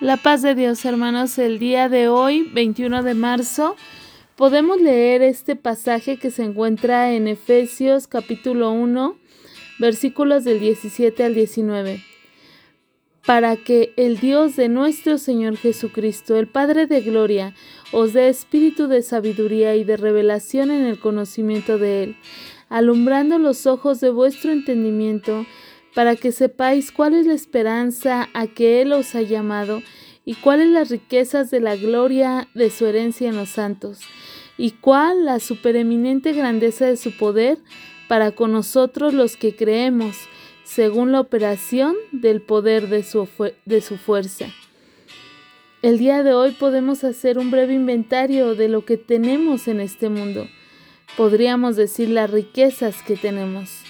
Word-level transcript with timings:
La 0.00 0.16
paz 0.16 0.42
de 0.42 0.56
Dios, 0.56 0.84
hermanos, 0.84 1.38
el 1.38 1.60
día 1.60 1.88
de 1.88 2.08
hoy, 2.08 2.42
21 2.52 3.04
de 3.04 3.14
marzo, 3.14 3.76
podemos 4.34 4.80
leer 4.80 5.22
este 5.22 5.54
pasaje 5.54 6.16
que 6.16 6.32
se 6.32 6.42
encuentra 6.42 7.12
en 7.12 7.28
Efesios 7.28 8.08
capítulo 8.08 8.72
1, 8.72 9.16
versículos 9.78 10.42
del 10.42 10.58
17 10.58 11.22
al 11.22 11.34
19. 11.36 12.02
Para 13.24 13.56
que 13.56 13.94
el 13.96 14.18
Dios 14.18 14.56
de 14.56 14.68
nuestro 14.68 15.16
Señor 15.16 15.56
Jesucristo, 15.56 16.36
el 16.36 16.48
Padre 16.48 16.88
de 16.88 17.00
Gloria, 17.00 17.54
os 17.92 18.12
dé 18.12 18.28
espíritu 18.28 18.88
de 18.88 19.00
sabiduría 19.00 19.76
y 19.76 19.84
de 19.84 19.96
revelación 19.96 20.72
en 20.72 20.86
el 20.86 20.98
conocimiento 20.98 21.78
de 21.78 22.02
Él, 22.02 22.16
alumbrando 22.68 23.38
los 23.38 23.64
ojos 23.66 24.00
de 24.00 24.10
vuestro 24.10 24.50
entendimiento, 24.50 25.46
para 25.94 26.16
que 26.16 26.32
sepáis 26.32 26.90
cuál 26.90 27.14
es 27.14 27.26
la 27.26 27.34
esperanza 27.34 28.28
a 28.34 28.46
que 28.48 28.82
Él 28.82 28.92
os 28.92 29.14
ha 29.14 29.22
llamado 29.22 29.82
y 30.24 30.34
cuáles 30.34 30.68
las 30.68 30.90
riquezas 30.90 31.50
de 31.50 31.60
la 31.60 31.76
gloria 31.76 32.48
de 32.54 32.70
su 32.70 32.86
herencia 32.86 33.28
en 33.28 33.36
los 33.36 33.50
santos, 33.50 34.00
y 34.56 34.72
cuál 34.72 35.24
la 35.24 35.40
supereminente 35.40 36.32
grandeza 36.32 36.86
de 36.86 36.96
su 36.96 37.16
poder 37.16 37.58
para 38.08 38.32
con 38.32 38.52
nosotros 38.52 39.14
los 39.14 39.36
que 39.36 39.54
creemos, 39.54 40.16
según 40.64 41.12
la 41.12 41.20
operación 41.20 41.94
del 42.12 42.40
poder 42.40 42.88
de 42.88 43.02
su, 43.02 43.28
de 43.64 43.80
su 43.80 43.98
fuerza. 43.98 44.46
El 45.82 45.98
día 45.98 46.22
de 46.22 46.32
hoy 46.32 46.52
podemos 46.52 47.04
hacer 47.04 47.38
un 47.38 47.50
breve 47.50 47.74
inventario 47.74 48.54
de 48.54 48.68
lo 48.68 48.86
que 48.86 48.96
tenemos 48.96 49.68
en 49.68 49.80
este 49.80 50.08
mundo. 50.08 50.46
Podríamos 51.16 51.76
decir 51.76 52.08
las 52.08 52.30
riquezas 52.30 53.02
que 53.02 53.16
tenemos. 53.16 53.84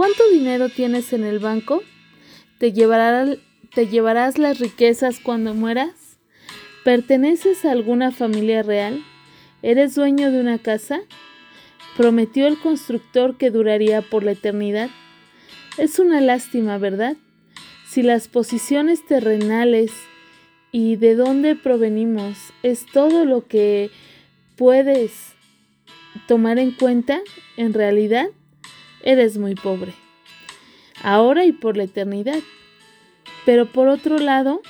¿Cuánto 0.00 0.30
dinero 0.30 0.70
tienes 0.70 1.12
en 1.12 1.24
el 1.24 1.40
banco? 1.40 1.82
¿Te, 2.56 2.72
¿Te 2.72 3.86
llevarás 3.86 4.38
las 4.38 4.58
riquezas 4.58 5.20
cuando 5.20 5.52
mueras? 5.52 6.16
¿Perteneces 6.84 7.66
a 7.66 7.72
alguna 7.72 8.10
familia 8.10 8.62
real? 8.62 9.04
¿Eres 9.60 9.94
dueño 9.94 10.30
de 10.30 10.40
una 10.40 10.56
casa? 10.56 11.02
¿Prometió 11.98 12.46
el 12.46 12.58
constructor 12.58 13.36
que 13.36 13.50
duraría 13.50 14.00
por 14.00 14.24
la 14.24 14.32
eternidad? 14.32 14.88
Es 15.76 15.98
una 15.98 16.22
lástima, 16.22 16.78
¿verdad? 16.78 17.18
Si 17.86 18.02
las 18.02 18.26
posiciones 18.26 19.04
terrenales 19.04 19.92
y 20.72 20.96
de 20.96 21.14
dónde 21.14 21.56
provenimos 21.56 22.38
es 22.62 22.86
todo 22.86 23.26
lo 23.26 23.46
que 23.46 23.90
puedes 24.56 25.12
tomar 26.26 26.58
en 26.58 26.70
cuenta, 26.70 27.20
en 27.58 27.74
realidad 27.74 28.30
eres 29.02 29.38
muy 29.38 29.54
pobre, 29.54 29.92
ahora 31.02 31.44
y 31.44 31.52
por 31.52 31.76
la 31.76 31.84
eternidad. 31.84 32.40
Pero 33.44 33.66
por 33.66 33.88
otro 33.88 34.18
lado, 34.18 34.60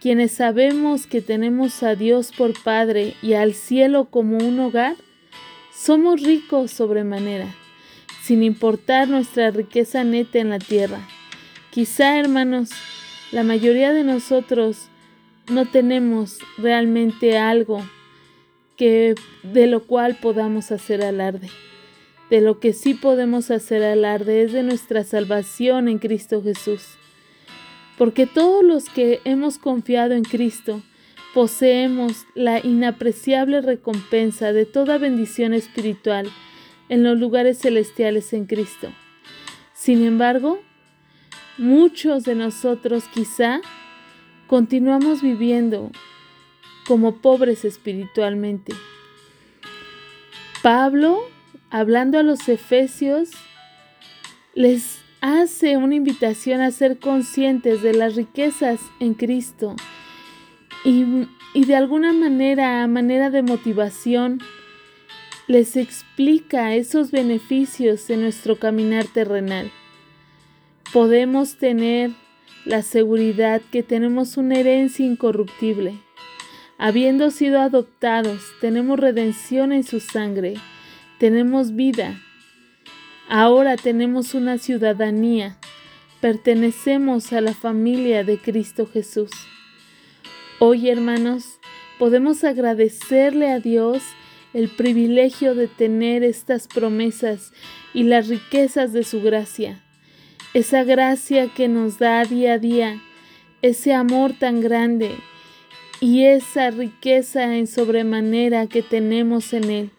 quienes 0.00 0.32
sabemos 0.32 1.06
que 1.06 1.20
tenemos 1.20 1.82
a 1.82 1.94
Dios 1.94 2.32
por 2.36 2.60
Padre 2.62 3.14
y 3.22 3.34
al 3.34 3.54
cielo 3.54 4.06
como 4.06 4.38
un 4.38 4.58
hogar, 4.60 4.96
somos 5.74 6.22
ricos 6.22 6.70
sobremanera, 6.70 7.54
sin 8.22 8.42
importar 8.42 9.08
nuestra 9.08 9.50
riqueza 9.50 10.04
neta 10.04 10.38
en 10.38 10.50
la 10.50 10.58
tierra. 10.58 11.00
Quizá, 11.70 12.18
hermanos, 12.18 12.70
la 13.30 13.42
mayoría 13.42 13.92
de 13.92 14.04
nosotros 14.04 14.88
no 15.48 15.66
tenemos 15.66 16.38
realmente 16.56 17.38
algo 17.38 17.82
que 18.76 19.14
de 19.42 19.66
lo 19.66 19.84
cual 19.84 20.16
podamos 20.16 20.70
hacer 20.70 21.02
alarde. 21.02 21.48
De 22.30 22.40
lo 22.40 22.60
que 22.60 22.72
sí 22.72 22.94
podemos 22.94 23.50
hacer 23.50 23.82
alarde 23.82 24.42
es 24.42 24.52
de 24.52 24.62
nuestra 24.62 25.02
salvación 25.04 25.88
en 25.88 25.98
Cristo 25.98 26.42
Jesús. 26.42 26.82
Porque 27.96 28.26
todos 28.26 28.62
los 28.62 28.88
que 28.90 29.20
hemos 29.24 29.58
confiado 29.58 30.14
en 30.14 30.24
Cristo 30.24 30.82
poseemos 31.34 32.26
la 32.34 32.58
inapreciable 32.64 33.60
recompensa 33.60 34.52
de 34.52 34.66
toda 34.66 34.98
bendición 34.98 35.54
espiritual 35.54 36.30
en 36.88 37.02
los 37.02 37.18
lugares 37.18 37.58
celestiales 37.58 38.32
en 38.32 38.46
Cristo. 38.46 38.88
Sin 39.72 40.04
embargo, 40.04 40.60
muchos 41.56 42.24
de 42.24 42.34
nosotros 42.34 43.04
quizá 43.12 43.60
continuamos 44.46 45.22
viviendo 45.22 45.90
como 46.86 47.16
pobres 47.16 47.64
espiritualmente. 47.64 48.72
Pablo 50.62 51.20
hablando 51.70 52.18
a 52.18 52.22
los 52.22 52.48
efesios, 52.48 53.30
les 54.54 55.00
hace 55.20 55.76
una 55.76 55.94
invitación 55.94 56.60
a 56.60 56.70
ser 56.70 56.98
conscientes 56.98 57.82
de 57.82 57.92
las 57.92 58.14
riquezas 58.14 58.80
en 59.00 59.14
Cristo 59.14 59.74
y, 60.84 61.26
y 61.54 61.64
de 61.64 61.76
alguna 61.76 62.12
manera, 62.12 62.82
a 62.82 62.86
manera 62.86 63.30
de 63.30 63.42
motivación, 63.42 64.40
les 65.46 65.76
explica 65.76 66.74
esos 66.74 67.10
beneficios 67.10 68.08
en 68.10 68.22
nuestro 68.22 68.58
caminar 68.58 69.06
terrenal. 69.06 69.70
Podemos 70.92 71.56
tener 71.56 72.10
la 72.64 72.82
seguridad 72.82 73.62
que 73.72 73.82
tenemos 73.82 74.36
una 74.36 74.56
herencia 74.58 75.06
incorruptible. 75.06 75.94
Habiendo 76.76 77.30
sido 77.30 77.60
adoptados, 77.60 78.42
tenemos 78.60 79.00
redención 79.00 79.72
en 79.72 79.84
su 79.84 80.00
sangre 80.00 80.54
tenemos 81.18 81.74
vida. 81.74 82.20
Ahora 83.28 83.76
tenemos 83.76 84.34
una 84.34 84.58
ciudadanía. 84.58 85.58
Pertenecemos 86.20 87.32
a 87.32 87.40
la 87.40 87.54
familia 87.54 88.24
de 88.24 88.38
Cristo 88.38 88.86
Jesús. 88.86 89.30
Hoy, 90.60 90.88
hermanos, 90.88 91.58
podemos 91.98 92.44
agradecerle 92.44 93.50
a 93.50 93.60
Dios 93.60 94.02
el 94.54 94.68
privilegio 94.68 95.54
de 95.54 95.68
tener 95.68 96.24
estas 96.24 96.66
promesas 96.68 97.52
y 97.92 98.04
las 98.04 98.28
riquezas 98.28 98.92
de 98.92 99.04
su 99.04 99.20
gracia. 99.20 99.84
Esa 100.54 100.84
gracia 100.84 101.48
que 101.48 101.68
nos 101.68 101.98
da 101.98 102.24
día 102.24 102.54
a 102.54 102.58
día, 102.58 103.00
ese 103.60 103.92
amor 103.92 104.32
tan 104.32 104.60
grande 104.60 105.14
y 106.00 106.24
esa 106.24 106.70
riqueza 106.70 107.56
en 107.56 107.66
sobremanera 107.66 108.66
que 108.66 108.82
tenemos 108.82 109.52
en 109.52 109.70
Él. 109.70 109.90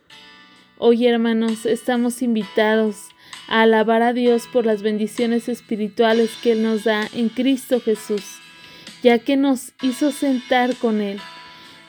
Hoy, 0.82 1.08
hermanos, 1.08 1.66
estamos 1.66 2.22
invitados 2.22 3.10
a 3.50 3.64
alabar 3.64 4.02
a 4.02 4.14
Dios 4.14 4.48
por 4.48 4.66
las 4.66 4.82
bendiciones 4.82 5.50
espirituales 5.50 6.32
que 6.42 6.54
Él 6.54 6.64
nos 6.64 6.86
da 6.86 7.06
en 7.14 7.28
Cristo 7.28 7.82
Jesús, 7.82 8.24
ya 9.04 9.20
que 9.20 9.36
nos 9.36 9.74
hizo 9.82 10.14
sentar 10.14 10.78
con 10.78 11.02
Él, 11.02 11.20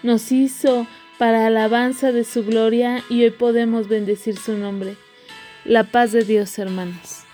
nos 0.03 0.33
hizo 0.33 0.89
para 1.21 1.47
alabanza 1.47 2.11
de 2.11 2.25
su 2.25 2.45
gloria 2.45 3.05
y 3.09 3.23
hoy 3.23 3.31
podemos 3.31 3.87
bendecir 3.87 4.37
su 4.37 4.55
nombre. 4.59 4.97
La 5.65 5.85
paz 5.85 6.11
de 6.11 6.25
Dios, 6.25 6.59
hermanos. 6.59 7.30